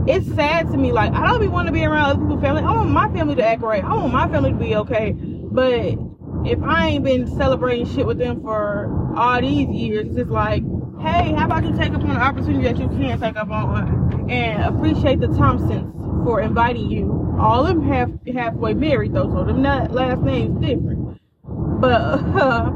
it's 0.07 0.27
sad 0.35 0.71
to 0.71 0.77
me. 0.77 0.91
Like 0.91 1.13
I 1.13 1.27
don't 1.27 1.41
even 1.41 1.51
want 1.51 1.67
to 1.67 1.73
be 1.73 1.85
around 1.85 2.11
other 2.11 2.19
people's 2.19 2.41
family. 2.41 2.63
I 2.63 2.71
want 2.71 2.89
my 2.89 3.09
family 3.09 3.35
to 3.35 3.45
act 3.45 3.61
right. 3.61 3.83
I 3.83 3.95
want 3.95 4.13
my 4.13 4.27
family 4.27 4.51
to 4.51 4.57
be 4.57 4.75
okay. 4.75 5.11
But 5.11 5.97
if 6.45 6.61
I 6.63 6.87
ain't 6.87 7.03
been 7.03 7.27
celebrating 7.37 7.85
shit 7.85 8.05
with 8.05 8.17
them 8.17 8.41
for 8.41 9.13
all 9.17 9.41
these 9.41 9.67
years, 9.69 10.07
it's 10.07 10.15
just 10.15 10.29
like, 10.29 10.63
hey, 11.01 11.33
how 11.33 11.45
about 11.45 11.63
you 11.65 11.75
take 11.77 11.91
up 11.91 12.01
on 12.01 12.09
the 12.09 12.15
opportunity 12.15 12.63
that 12.63 12.77
you 12.77 12.87
can 12.87 13.19
take 13.19 13.35
up 13.35 13.49
on 13.49 14.29
and 14.29 14.63
appreciate 14.63 15.19
the 15.19 15.27
Thompsons 15.27 15.93
for 16.25 16.41
inviting 16.41 16.89
you. 16.89 17.37
All 17.39 17.65
of 17.65 17.75
them 17.75 17.87
half 17.87 18.09
halfway 18.33 18.73
married 18.73 19.13
though, 19.13 19.29
so 19.29 19.43
them 19.43 19.61
not 19.61 19.91
last 19.91 20.21
names 20.21 20.59
different. 20.59 21.19
But 21.43 22.01
uh, 22.01 22.71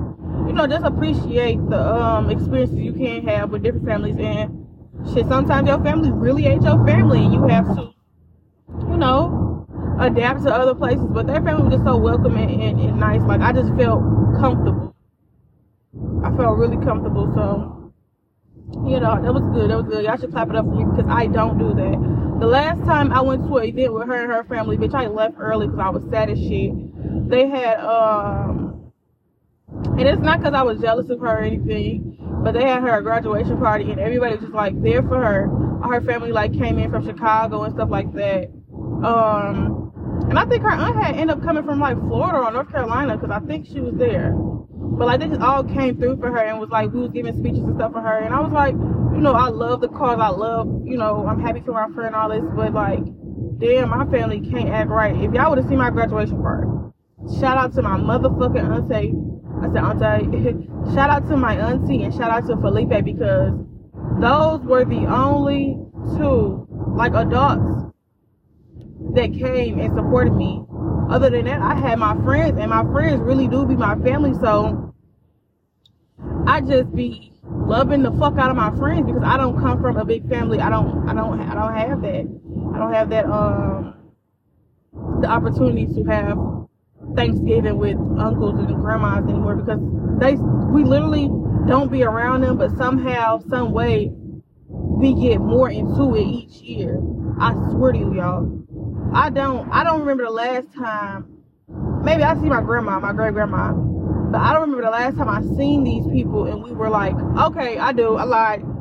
you 0.48 0.54
know, 0.54 0.68
just 0.68 0.86
appreciate 0.86 1.58
the 1.70 1.80
um 1.80 2.30
experiences 2.30 2.80
you 2.80 2.94
can 2.94 3.26
have 3.28 3.50
with 3.52 3.64
different 3.64 3.88
families 3.88 4.16
and 4.20 4.68
shit. 5.14 5.28
Sometimes 5.28 5.68
your 5.68 5.82
family 5.84 6.12
really 6.12 6.46
ain't 6.46 6.64
your 6.64 6.86
family, 6.86 7.24
and 7.24 7.34
you 7.34 7.48
have 7.48 7.66
to, 7.76 7.94
you 8.90 8.98
know, 8.98 9.66
adapt 10.00 10.44
to 10.44 10.54
other 10.54 10.76
places. 10.76 11.06
But 11.10 11.28
their 11.28 11.42
family 11.42 11.64
was 11.64 11.74
just 11.74 11.86
so 11.86 11.98
welcoming 11.98 12.62
and, 12.62 12.80
and 12.80 13.00
nice. 13.00 13.22
Like 13.22 13.42
I 13.42 13.52
just 13.54 13.74
felt 13.76 14.02
comfortable. 14.40 14.96
I 16.24 16.36
felt 16.36 16.58
really 16.58 16.84
comfortable. 16.84 17.32
So, 17.36 17.94
you 18.88 19.00
know, 19.00 19.22
that 19.22 19.34
was 19.34 19.44
good. 19.54 19.70
That 19.70 19.78
was 19.78 19.88
good. 19.88 20.06
Y'all 20.06 20.18
should 20.18 20.32
clap 20.32 20.50
it 20.50 20.56
up 20.56 20.66
for 20.66 20.76
me 20.76 20.86
because 20.86 21.10
I 21.10 21.28
don't 21.28 21.58
do 21.58 21.74
that. 21.74 22.40
The 22.40 22.48
last 22.48 22.84
time 22.86 23.12
I 23.14 23.22
went 23.22 23.48
to 23.48 23.58
an 23.58 23.66
event 23.66 23.94
with 23.94 24.08
her 24.08 24.24
and 24.24 24.32
her 24.32 24.44
family, 24.44 24.78
bitch, 24.78 24.94
I 24.94 25.08
left 25.08 25.36
early 25.40 25.68
because 25.68 25.80
I 25.80 25.90
was 25.90 26.04
sad 26.10 26.30
as 26.30 26.40
shit. 26.40 26.72
They 27.30 27.48
had 27.48 27.80
um 27.80 28.73
and 29.98 30.08
it's 30.08 30.22
not 30.22 30.40
because 30.40 30.54
I 30.54 30.64
was 30.64 30.80
jealous 30.80 31.10
of 31.10 31.20
her 31.20 31.40
or 31.40 31.42
anything, 31.42 32.18
but 32.44 32.54
they 32.54 32.64
had 32.64 32.82
her 32.82 33.02
graduation 33.02 33.58
party 33.60 33.92
and 33.92 34.00
everybody 34.00 34.36
was 34.36 34.42
just 34.42 34.54
like 34.54 34.82
there 34.82 35.02
for 35.04 35.18
her. 35.18 35.48
Her 35.88 36.02
family 36.02 36.32
like 36.32 36.54
came 36.54 36.80
in 36.80 36.90
from 36.90 37.06
Chicago 37.06 37.64
and 37.64 37.74
stuff 37.74 37.90
like 37.90 38.12
that. 38.14 38.50
Um, 39.04 39.92
and 40.30 40.40
I 40.40 40.46
think 40.46 40.64
her 40.64 40.72
aunt 40.72 40.96
had 40.96 41.16
ended 41.16 41.38
up 41.38 41.44
coming 41.44 41.64
from 41.64 41.80
like 41.80 41.98
Florida 42.00 42.40
or 42.40 42.52
North 42.52 42.72
Carolina 42.72 43.18
because 43.18 43.30
I 43.30 43.40
think 43.46 43.68
she 43.68 43.82
was 43.82 43.94
there. 43.96 44.34
But 44.34 45.06
like 45.06 45.20
they 45.20 45.28
just 45.28 45.42
all 45.42 45.64
came 45.64 45.98
through 45.98 46.18
for 46.18 46.32
her 46.32 46.40
and 46.40 46.60
was 46.60 46.70
like 46.70 46.92
we 46.92 47.02
was 47.02 47.12
giving 47.12 47.38
speeches 47.38 47.64
and 47.64 47.76
stuff 47.76 47.92
for 47.92 48.02
her 48.02 48.18
and 48.20 48.34
I 48.34 48.40
was 48.40 48.52
like, 48.52 48.74
you 48.74 49.22
know, 49.22 49.34
I 49.34 49.50
love 49.50 49.82
the 49.82 49.90
cause, 49.90 50.18
I 50.20 50.30
love, 50.30 50.68
you 50.86 50.98
know, 50.98 51.28
I'm 51.28 51.40
happy 51.40 51.62
for 51.62 51.74
my 51.74 51.94
friend 51.94 52.16
all 52.16 52.30
this, 52.30 52.44
but 52.56 52.74
like, 52.74 53.04
damn, 53.60 53.90
my 53.90 54.06
family 54.10 54.42
can't 54.50 54.70
act 54.70 54.90
right. 54.90 55.16
If 55.16 55.34
y'all 55.34 55.50
would 55.50 55.60
have 55.60 55.68
seen 55.68 55.78
my 55.78 55.92
graduation 55.92 56.42
party, 56.42 56.68
shout 57.40 57.58
out 57.58 57.74
to 57.76 57.82
my 57.82 57.98
motherfucking 57.98 58.64
auntie 58.64 59.14
I 59.62 59.68
said, 59.72 59.84
Auntie, 59.84 60.68
shout 60.94 61.10
out 61.10 61.28
to 61.30 61.38
my 61.38 61.56
auntie 61.56 62.04
and 62.04 62.14
shout 62.14 62.32
out 62.32 62.48
to 62.48 62.58
Felipe 62.58 63.06
because 63.06 63.54
those 64.20 64.62
were 64.62 64.86
the 64.86 65.06
only 65.06 65.78
two, 66.18 66.68
like 66.96 67.14
adults, 67.14 67.92
that 69.16 69.34
came 69.34 69.80
and 69.80 69.94
supported 69.96 70.34
me. 70.34 70.64
Other 71.10 71.30
than 71.30 71.46
that, 71.46 71.62
I 71.62 71.76
had 71.76 72.00
my 72.00 72.16
friends, 72.24 72.58
and 72.60 72.70
my 72.70 72.84
friends 72.92 73.22
really 73.22 73.48
do 73.48 73.66
be 73.66 73.76
my 73.76 73.96
family. 74.00 74.34
So 74.42 74.94
I 76.48 76.62
just 76.62 76.94
be 76.96 77.34
loving 77.44 78.02
the 78.04 78.12
fuck 78.12 78.38
out 78.38 78.50
of 78.50 78.56
my 78.56 78.76
friends 78.78 79.06
because 79.06 79.22
I 79.24 79.38
don't 79.38 79.60
come 79.60 79.82
from 79.82 79.98
a 79.98 80.06
big 80.06 80.28
family. 80.30 80.60
I 80.60 80.70
don't, 80.70 81.08
I 81.08 81.14
don't, 81.14 81.40
I 81.40 81.54
don't 81.54 81.76
have 81.76 82.02
that. 82.02 82.42
I 82.74 82.78
don't 82.80 82.94
have 82.94 83.10
that 83.10 83.26
um 83.26 83.94
the 85.22 85.28
opportunity 85.28 85.86
to 85.86 86.04
have 86.06 86.38
Thanksgiving 87.16 87.78
with 87.78 87.98
uncles 88.18 88.60
and 88.60 88.76
grandmas 88.76 89.30
anymore 89.30 89.56
because 89.56 89.80
they 90.20 90.36
we 90.36 90.84
literally 90.84 91.30
don't 91.68 91.92
be 91.92 92.04
around 92.04 92.42
them, 92.42 92.58
but 92.58 92.76
somehow, 92.78 93.40
some 93.50 93.72
way, 93.72 94.12
we 94.68 95.14
get 95.14 95.40
more 95.40 95.70
into 95.70 96.16
it 96.16 96.26
each 96.26 96.62
year. 96.62 97.00
I 97.40 97.54
swear 97.72 97.94
to 97.94 97.98
you, 97.98 98.16
y'all. 98.16 98.64
I 99.14 99.30
don't 99.30 99.72
I 99.72 99.84
don't 99.84 100.02
remember 100.02 100.24
the 100.26 100.32
last 100.32 100.74
time. 100.74 101.38
Maybe 102.04 102.24
I 102.24 102.36
see 102.36 102.50
my 102.50 102.62
grandma, 102.62 103.00
my 103.00 103.14
great 103.14 103.34
grandma, 103.34 103.72
but 103.74 104.42
I 104.42 104.54
don't 104.54 104.62
remember 104.62 104.84
the 104.84 104.92
last 104.92 105.18
time 105.18 105.30
I 105.30 105.42
seen 105.56 105.84
these 105.84 106.06
people 106.08 106.46
and 106.46 106.64
we 106.64 106.72
were 106.72 106.90
like, 106.90 107.16
okay, 107.16 107.78
I 107.78 107.92
do. 107.94 108.16
I 108.16 108.24
lied. 108.24 108.73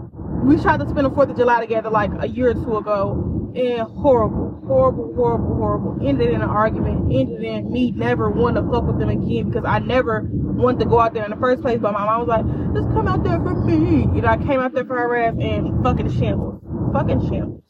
We 0.43 0.61
tried 0.61 0.81
to 0.81 0.89
spend 0.89 1.07
the 1.07 1.11
Fourth 1.11 1.31
of 1.31 1.37
July 1.37 1.61
together 1.61 1.91
like 1.91 2.11
a 2.19 2.29
year 2.29 2.51
or 2.51 2.55
two 2.55 2.77
ago, 2.77 3.53
and 3.55 3.81
horrible 3.83 4.53
horrible, 4.67 5.13
horrible, 5.15 5.55
horrible. 5.55 6.07
Ended 6.07 6.31
in 6.31 6.43
an 6.43 6.49
argument. 6.49 7.13
Ended 7.13 7.43
in 7.43 7.71
me 7.71 7.91
never 7.93 8.31
wanting 8.31 8.65
to 8.65 8.71
fuck 8.71 8.85
with 8.85 8.99
them 8.99 9.09
again 9.09 9.51
because 9.51 9.65
I 9.67 9.79
never 9.79 10.23
wanted 10.31 10.81
to 10.81 10.87
go 10.87 11.01
out 11.01 11.15
there 11.15 11.25
in 11.25 11.31
the 11.31 11.37
first 11.37 11.63
place. 11.63 11.79
But 11.81 11.93
my 11.93 12.05
mom 12.05 12.27
was 12.27 12.29
like, 12.29 12.47
just 12.75 12.89
come 12.95 13.09
out 13.09 13.25
there 13.25 13.39
for 13.39 13.55
me. 13.65 14.03
You 14.15 14.23
know, 14.23 14.29
I 14.29 14.37
came 14.37 14.61
out 14.61 14.73
there 14.73 14.85
for 14.85 14.97
her 14.97 15.17
ass 15.17 15.35
and 15.41 15.83
fucking 15.83 16.11
shambles. 16.19 16.63
Fucking 16.93 17.29
shambles. 17.29 17.63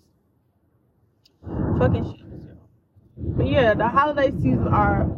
Fucking 1.78 2.04
shambles. 2.04 2.46
But 3.16 3.48
yeah, 3.48 3.74
the 3.74 3.88
holiday 3.88 4.30
seasons 4.30 4.68
are 4.70 5.10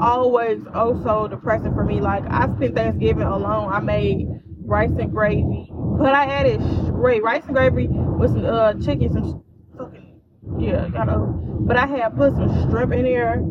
always 0.00 0.60
oh 0.74 1.02
so 1.02 1.28
depressing 1.28 1.74
for 1.74 1.84
me. 1.84 2.00
Like 2.00 2.24
I 2.28 2.46
spent 2.56 2.74
Thanksgiving 2.74 3.24
alone. 3.24 3.72
I 3.72 3.80
made 3.80 4.28
rice 4.68 4.90
and 4.98 5.10
gravy, 5.10 5.68
but 5.72 6.14
I 6.14 6.26
added 6.26 6.60
great 6.92 7.22
rice 7.22 7.42
and 7.46 7.54
gravy 7.54 7.88
with 7.88 8.32
some 8.32 8.44
uh, 8.44 8.74
chicken, 8.74 9.12
some 9.12 9.42
fucking 9.76 10.20
yeah, 10.58 10.86
y'all 10.88 11.06
know. 11.06 11.58
But 11.60 11.76
I 11.76 11.86
had 11.86 12.16
put 12.16 12.34
some 12.34 12.70
shrimp 12.70 12.92
in 12.92 13.04
there. 13.04 13.42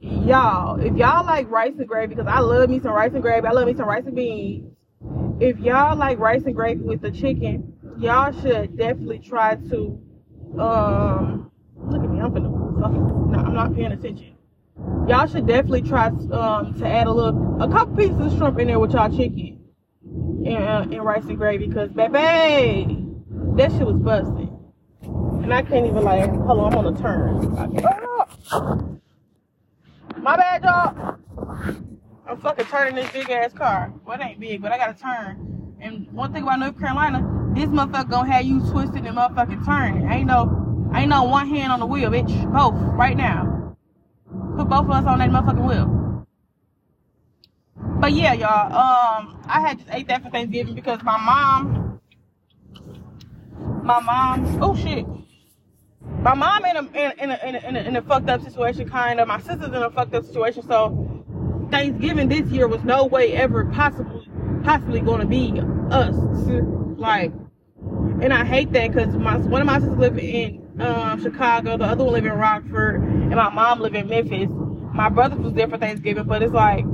Y'all, 0.00 0.78
if 0.80 0.94
y'all 0.96 1.24
like 1.24 1.50
rice 1.50 1.74
and 1.78 1.88
gravy, 1.88 2.14
because 2.14 2.30
I 2.30 2.40
love 2.40 2.68
me 2.68 2.80
some 2.80 2.92
rice 2.92 3.12
and 3.14 3.22
gravy. 3.22 3.46
I 3.46 3.52
love 3.52 3.66
me 3.66 3.74
some 3.74 3.88
rice 3.88 4.04
and 4.06 4.14
beans. 4.14 4.70
If 5.40 5.58
y'all 5.58 5.96
like 5.96 6.18
rice 6.18 6.44
and 6.44 6.54
gravy 6.54 6.82
with 6.82 7.00
the 7.00 7.10
chicken, 7.10 7.72
y'all 7.98 8.32
should 8.40 8.76
definitely 8.76 9.18
try 9.18 9.56
to 9.56 10.00
um 10.58 11.50
look 11.76 12.02
at 12.02 12.10
me, 12.10 12.20
I'm 12.20 12.32
gonna 12.32 12.80
fucking 12.80 13.32
no, 13.32 13.38
I'm 13.38 13.54
not 13.54 13.74
paying 13.74 13.92
attention. 13.92 14.36
Y'all 15.08 15.26
should 15.26 15.46
definitely 15.46 15.82
try 15.82 16.08
um 16.08 16.74
to 16.78 16.86
add 16.86 17.06
a 17.06 17.12
little 17.12 17.62
a 17.62 17.68
couple 17.70 17.96
pieces 17.96 18.20
of 18.20 18.38
shrimp 18.38 18.58
in 18.58 18.68
there 18.68 18.78
with 18.78 18.92
y'all 18.92 19.14
chicken 19.14 19.65
and, 20.46 20.64
uh, 20.64 20.82
and 20.82 21.04
rice 21.04 21.24
and 21.24 21.36
gravy 21.38 21.66
because 21.66 21.90
baby 21.90 23.06
that 23.56 23.72
shit 23.72 23.86
was 23.86 23.96
busting. 23.96 24.52
And 25.02 25.52
I 25.52 25.62
can't 25.62 25.86
even 25.86 26.02
like, 26.02 26.28
hold 26.30 26.60
on, 26.60 26.72
I'm 26.72 26.78
on 26.78 26.94
a 26.94 27.00
turn. 27.00 27.52
My 30.22 30.36
bad, 30.36 30.64
y'all. 30.64 31.16
I'm 32.28 32.38
fucking 32.38 32.66
turning 32.66 32.96
this 32.96 33.10
big 33.12 33.30
ass 33.30 33.52
car. 33.52 33.92
Well, 34.04 34.20
it 34.20 34.24
ain't 34.24 34.40
big, 34.40 34.60
but 34.60 34.72
I 34.72 34.78
gotta 34.78 34.98
turn. 34.98 35.76
And 35.80 36.10
one 36.12 36.32
thing 36.32 36.42
about 36.42 36.58
North 36.58 36.78
Carolina, 36.78 37.20
this 37.54 37.66
motherfucker 37.66 38.10
gonna 38.10 38.32
have 38.32 38.44
you 38.44 38.60
twisted 38.70 39.06
and 39.06 39.16
motherfucking 39.16 39.64
turning. 39.64 40.10
Ain't 40.10 40.26
no, 40.26 40.90
ain't 40.94 41.10
no 41.10 41.24
one 41.24 41.48
hand 41.48 41.72
on 41.72 41.80
the 41.80 41.86
wheel, 41.86 42.10
bitch. 42.10 42.52
Both, 42.52 42.74
right 42.74 43.16
now. 43.16 43.76
Put 44.56 44.68
both 44.68 44.86
of 44.86 44.90
us 44.90 45.06
on 45.06 45.18
that 45.18 45.30
motherfucking 45.30 45.68
wheel. 45.68 46.05
But 47.78 48.12
yeah, 48.12 48.32
y'all, 48.32 48.72
um, 48.72 49.42
I 49.46 49.60
had 49.60 49.78
just 49.78 49.90
ate 49.92 50.08
that 50.08 50.22
for 50.22 50.30
Thanksgiving 50.30 50.74
because 50.74 51.02
my 51.02 51.18
mom, 51.18 52.00
my 53.82 54.00
mom, 54.00 54.58
oh 54.62 54.76
shit 54.76 55.06
my 56.26 56.34
mom 56.34 56.64
in 56.64 56.76
a 56.76 56.80
in 56.80 57.30
a, 57.30 57.38
in 57.44 57.54
a, 57.54 57.68
in 57.68 57.76
a, 57.76 57.80
in 57.80 57.96
a 57.96 58.02
fucked 58.02 58.28
up 58.28 58.42
situation, 58.42 58.88
kind 58.88 59.20
of. 59.20 59.28
My 59.28 59.38
sister's 59.38 59.68
in 59.68 59.74
a 59.74 59.90
fucked 59.90 60.14
up 60.14 60.24
situation, 60.24 60.62
so 60.66 61.24
Thanksgiving 61.70 62.28
this 62.28 62.50
year 62.50 62.66
was 62.66 62.82
no 62.84 63.04
way 63.06 63.32
ever 63.34 63.64
possibly 63.66 64.28
possibly 64.64 65.00
going 65.00 65.20
to 65.20 65.26
be 65.26 65.52
us. 65.90 66.14
Like, 66.98 67.32
and 68.20 68.32
I 68.32 68.44
hate 68.44 68.72
that 68.72 68.92
because 68.92 69.14
my 69.14 69.36
one 69.36 69.60
of 69.60 69.66
my 69.66 69.78
sisters 69.78 69.98
live 69.98 70.18
in 70.18 70.80
um, 70.80 71.22
Chicago, 71.22 71.76
the 71.76 71.84
other 71.84 72.04
one 72.04 72.14
live 72.14 72.26
in 72.26 72.32
Rockford, 72.32 73.02
and 73.02 73.36
my 73.36 73.50
mom 73.50 73.80
live 73.80 73.94
in 73.94 74.08
Memphis. 74.08 74.50
My 74.94 75.08
brother 75.08 75.36
was 75.36 75.52
there 75.52 75.68
for 75.68 75.78
Thanksgiving, 75.78 76.24
but 76.24 76.42
it's 76.42 76.52
like 76.52 76.84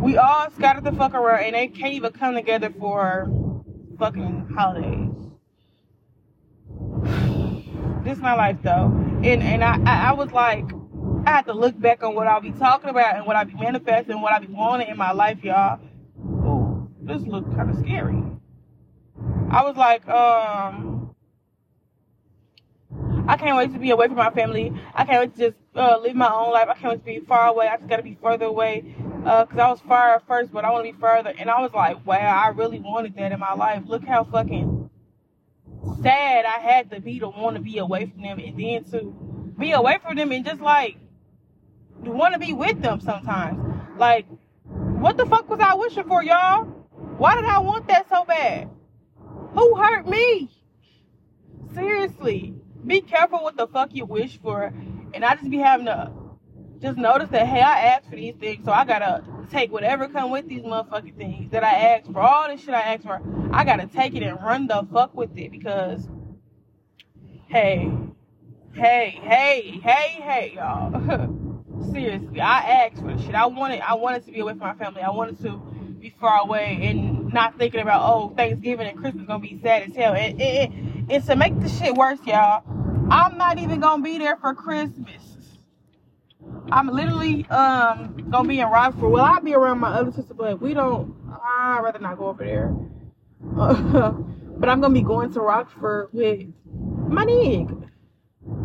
we 0.00 0.16
all 0.16 0.50
scattered 0.52 0.84
the 0.84 0.92
fuck 0.92 1.14
around, 1.14 1.44
and 1.44 1.54
they 1.54 1.68
can't 1.68 1.94
even 1.94 2.12
come 2.12 2.34
together 2.34 2.72
for 2.78 3.30
fucking 3.98 4.48
holidays 4.56 5.30
this 8.04 8.16
is 8.16 8.22
my 8.22 8.34
life 8.34 8.56
though. 8.62 8.86
And 9.22 9.42
and 9.42 9.64
I, 9.64 9.78
I, 9.84 10.10
I 10.10 10.12
was 10.12 10.30
like, 10.32 10.64
I 11.26 11.30
had 11.30 11.46
to 11.46 11.52
look 11.52 11.78
back 11.78 12.02
on 12.02 12.14
what 12.14 12.26
I'll 12.26 12.40
be 12.40 12.52
talking 12.52 12.90
about 12.90 13.16
and 13.16 13.26
what 13.26 13.36
I'll 13.36 13.44
be 13.44 13.54
manifesting, 13.54 14.12
and 14.12 14.22
what 14.22 14.32
I'll 14.32 14.40
be 14.40 14.48
wanting 14.48 14.88
in 14.88 14.96
my 14.96 15.12
life, 15.12 15.42
y'all. 15.42 15.80
Ooh, 16.18 16.88
this 17.02 17.22
looked 17.22 17.54
kind 17.56 17.70
of 17.70 17.78
scary. 17.78 18.22
I 19.50 19.62
was 19.64 19.76
like, 19.76 20.08
um, 20.08 21.14
I 23.28 23.36
can't 23.36 23.56
wait 23.56 23.72
to 23.72 23.78
be 23.78 23.90
away 23.90 24.06
from 24.06 24.16
my 24.16 24.30
family. 24.30 24.72
I 24.94 25.04
can't 25.04 25.20
wait 25.20 25.36
to 25.36 25.50
just 25.50 25.56
uh, 25.76 25.98
live 25.98 26.16
my 26.16 26.32
own 26.32 26.52
life. 26.52 26.68
I 26.68 26.74
can't 26.74 26.92
wait 26.92 27.14
to 27.14 27.20
be 27.20 27.26
far 27.26 27.48
away. 27.48 27.68
I 27.68 27.76
just 27.76 27.88
gotta 27.88 28.02
be 28.02 28.18
further 28.22 28.46
away. 28.46 28.94
Uh, 29.24 29.44
cause 29.44 29.58
I 29.58 29.68
was 29.68 29.80
far 29.80 30.14
at 30.14 30.26
first, 30.26 30.50
but 30.50 30.64
I 30.64 30.70
want 30.70 30.86
to 30.86 30.92
be 30.92 30.98
further. 30.98 31.32
And 31.38 31.50
I 31.50 31.60
was 31.60 31.72
like, 31.74 32.04
wow, 32.06 32.42
I 32.42 32.48
really 32.48 32.80
wanted 32.80 33.16
that 33.16 33.32
in 33.32 33.38
my 33.38 33.52
life. 33.52 33.82
Look 33.86 34.04
how 34.04 34.24
fucking 34.24 34.88
sad 36.02 36.44
I 36.46 36.58
had 36.58 36.90
to 36.90 37.00
be 37.00 37.18
to 37.20 37.28
want 37.28 37.56
to 37.56 37.62
be 37.62 37.78
away 37.78 38.06
from 38.06 38.22
them, 38.22 38.38
and 38.38 38.58
then 38.58 38.84
to 38.92 39.14
be 39.58 39.72
away 39.72 39.98
from 40.02 40.16
them 40.16 40.32
and 40.32 40.44
just 40.44 40.60
like 40.60 40.96
want 42.00 42.32
to 42.32 42.40
be 42.40 42.52
with 42.52 42.80
them 42.80 43.00
sometimes. 43.00 43.58
Like, 43.98 44.26
what 44.64 45.16
the 45.16 45.26
fuck 45.26 45.48
was 45.50 45.60
I 45.60 45.74
wishing 45.74 46.04
for, 46.04 46.22
y'all? 46.22 46.64
Why 47.18 47.34
did 47.34 47.44
I 47.44 47.58
want 47.58 47.88
that 47.88 48.08
so 48.08 48.24
bad? 48.24 48.70
Who 49.52 49.74
hurt 49.76 50.08
me? 50.08 50.48
Seriously, 51.74 52.54
be 52.86 53.02
careful 53.02 53.42
what 53.42 53.56
the 53.56 53.66
fuck 53.66 53.90
you 53.92 54.06
wish 54.06 54.40
for. 54.40 54.72
And 55.12 55.24
I 55.24 55.34
just 55.34 55.50
be 55.50 55.58
having 55.58 55.86
to 55.86 56.10
just 56.80 56.96
notice 56.96 57.28
that, 57.30 57.46
hey, 57.46 57.60
I 57.60 57.80
asked 57.92 58.08
for 58.08 58.16
these 58.16 58.34
things, 58.36 58.64
so 58.64 58.72
I 58.72 58.84
gotta 58.84 59.22
take 59.50 59.70
whatever 59.70 60.08
come 60.08 60.30
with 60.30 60.48
these 60.48 60.62
motherfucking 60.62 61.16
things 61.16 61.50
that 61.52 61.62
I 61.62 61.72
asked 61.72 62.10
for. 62.10 62.20
All 62.20 62.48
this 62.48 62.62
shit 62.62 62.74
I 62.74 62.80
asked 62.80 63.02
for, 63.02 63.20
I 63.52 63.64
gotta 63.64 63.86
take 63.86 64.14
it 64.14 64.22
and 64.22 64.38
run 64.42 64.66
the 64.66 64.86
fuck 64.92 65.14
with 65.14 65.36
it 65.36 65.50
because, 65.50 66.08
hey, 67.48 67.90
hey, 68.72 69.20
hey, 69.22 69.80
hey, 69.82 70.20
hey, 70.22 70.52
y'all. 70.56 71.36
Seriously, 71.92 72.40
I 72.40 72.86
asked 72.86 73.02
for 73.02 73.14
the 73.14 73.22
shit. 73.22 73.34
I 73.34 73.46
wanted, 73.46 73.80
I 73.80 73.94
wanted 73.94 74.24
to 74.26 74.32
be 74.32 74.40
away 74.40 74.52
from 74.52 74.60
my 74.60 74.74
family. 74.74 75.02
I 75.02 75.10
wanted 75.10 75.40
to 75.42 75.58
be 75.98 76.14
far 76.18 76.40
away 76.40 76.78
and 76.82 77.32
not 77.32 77.58
thinking 77.58 77.80
about, 77.80 78.02
oh, 78.02 78.30
Thanksgiving 78.34 78.86
and 78.86 78.98
Christmas 78.98 79.26
gonna 79.26 79.40
be 79.40 79.60
sad 79.62 79.82
as 79.82 79.94
hell. 79.94 80.14
And, 80.14 80.40
and, 80.40 81.10
and 81.12 81.24
to 81.26 81.36
make 81.36 81.58
the 81.60 81.68
shit 81.68 81.94
worse, 81.94 82.20
y'all, 82.24 82.64
I'm 83.10 83.36
not 83.36 83.58
even 83.58 83.80
gonna 83.80 84.02
be 84.02 84.18
there 84.18 84.36
for 84.36 84.54
Christmas. 84.54 85.29
I'm 86.72 86.88
literally 86.88 87.46
um 87.46 88.28
gonna 88.30 88.48
be 88.48 88.60
in 88.60 88.68
Rockford. 88.68 89.10
Well, 89.10 89.24
I'll 89.24 89.40
be 89.40 89.54
around 89.54 89.80
my 89.80 89.90
other 89.90 90.12
sister, 90.12 90.34
but 90.34 90.60
we 90.60 90.74
don't. 90.74 91.14
I'd 91.30 91.80
rather 91.82 91.98
not 91.98 92.18
go 92.18 92.28
over 92.28 92.44
there. 92.44 92.74
But 94.60 94.68
I'm 94.68 94.82
gonna 94.82 94.92
be 94.92 95.00
going 95.00 95.32
to 95.32 95.40
Rockford 95.40 96.10
with 96.12 96.46
my 97.08 97.24
nigga. 97.24 97.88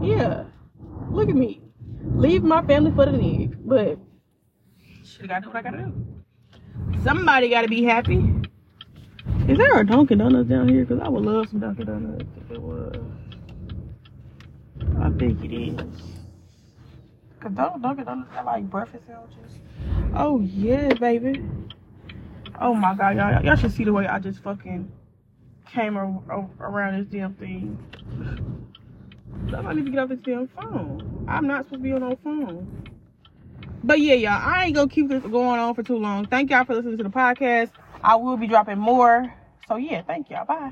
Yeah, 0.01 0.43
look 1.09 1.29
at 1.29 1.35
me. 1.35 1.62
Leave 2.15 2.43
my 2.43 2.62
family 2.65 2.91
for 2.91 3.05
the 3.05 3.13
nigga, 3.13 3.55
but 3.63 3.97
shit, 5.05 5.29
gotta 5.29 5.45
do 5.45 5.47
what 5.47 5.55
I 5.55 5.62
gotta 5.62 5.77
do. 5.77 7.01
Somebody 7.01 7.47
gotta 7.50 7.69
be 7.69 7.83
happy. 7.83 8.25
Is 9.47 9.57
there 9.57 9.79
a 9.79 9.85
Dunkin' 9.85 10.17
Donuts 10.17 10.50
down 10.50 10.67
here? 10.67 10.85
Cause 10.85 11.00
I 11.01 11.07
would 11.07 11.24
love 11.24 11.47
some 11.47 11.62
Dunkin' 11.62 11.85
Donuts 11.85 12.25
if 12.43 12.51
it 12.51 12.62
was. 12.62 12.97
I 15.01 15.09
think 15.12 15.41
it 15.45 15.53
is. 15.55 16.25
Cause 17.46 17.54
don't 17.54 17.80
Dunkin' 17.80 18.06
Donuts 18.06 18.32
got 18.32 18.46
like 18.46 18.68
breakfast 18.72 19.06
sandwiches. 19.06 19.60
Oh 20.16 20.40
yeah, 20.42 20.92
baby. 20.96 21.46
Oh 22.60 22.74
my 22.74 22.96
god, 22.96 23.18
y'all 23.18 23.46
y'all 23.46 23.56
should 23.56 23.72
see 23.72 23.84
the 23.84 23.94
way 23.94 24.08
I 24.08 24.18
just 24.18 24.40
fucking 24.40 24.92
came 25.68 25.96
around 25.96 26.98
this 26.98 27.06
damn 27.06 27.36
thing. 27.36 27.78
Somebody 29.52 29.75
need 29.75 29.86
to 29.86 29.92
get 29.92 30.00
off 30.00 30.10
this 30.10 30.18
damn 30.25 30.48
phone. 30.48 31.28
I'm 31.30 31.46
not 31.46 31.66
supposed 31.66 31.84
to 31.84 31.88
be 31.88 31.94
on 31.94 32.00
no 32.00 32.18
phone. 32.24 32.90
But 33.84 34.00
yeah, 34.00 34.16
y'all, 34.16 34.42
I 34.42 34.66
ain't 34.66 34.74
gonna 34.74 34.90
keep 34.90 35.08
this 35.08 35.22
going 35.22 35.60
on 35.60 35.75
for 35.75 35.84
too 35.84 35.98
long. 35.98 36.25
Thank 36.25 36.50
y'all 36.50 36.66
for 36.66 36.74
listening 36.74 36.98
to 36.98 37.04
the 37.04 37.12
podcast. 37.12 37.70
I 38.04 38.16
will 38.16 38.38
be 38.38 38.48
dropping 38.48 38.80
more. 38.80 39.32
So 39.68 39.75
yeah, 39.75 40.02
thank 40.02 40.32
y'all. 40.32 40.46
Bye. 40.46 40.72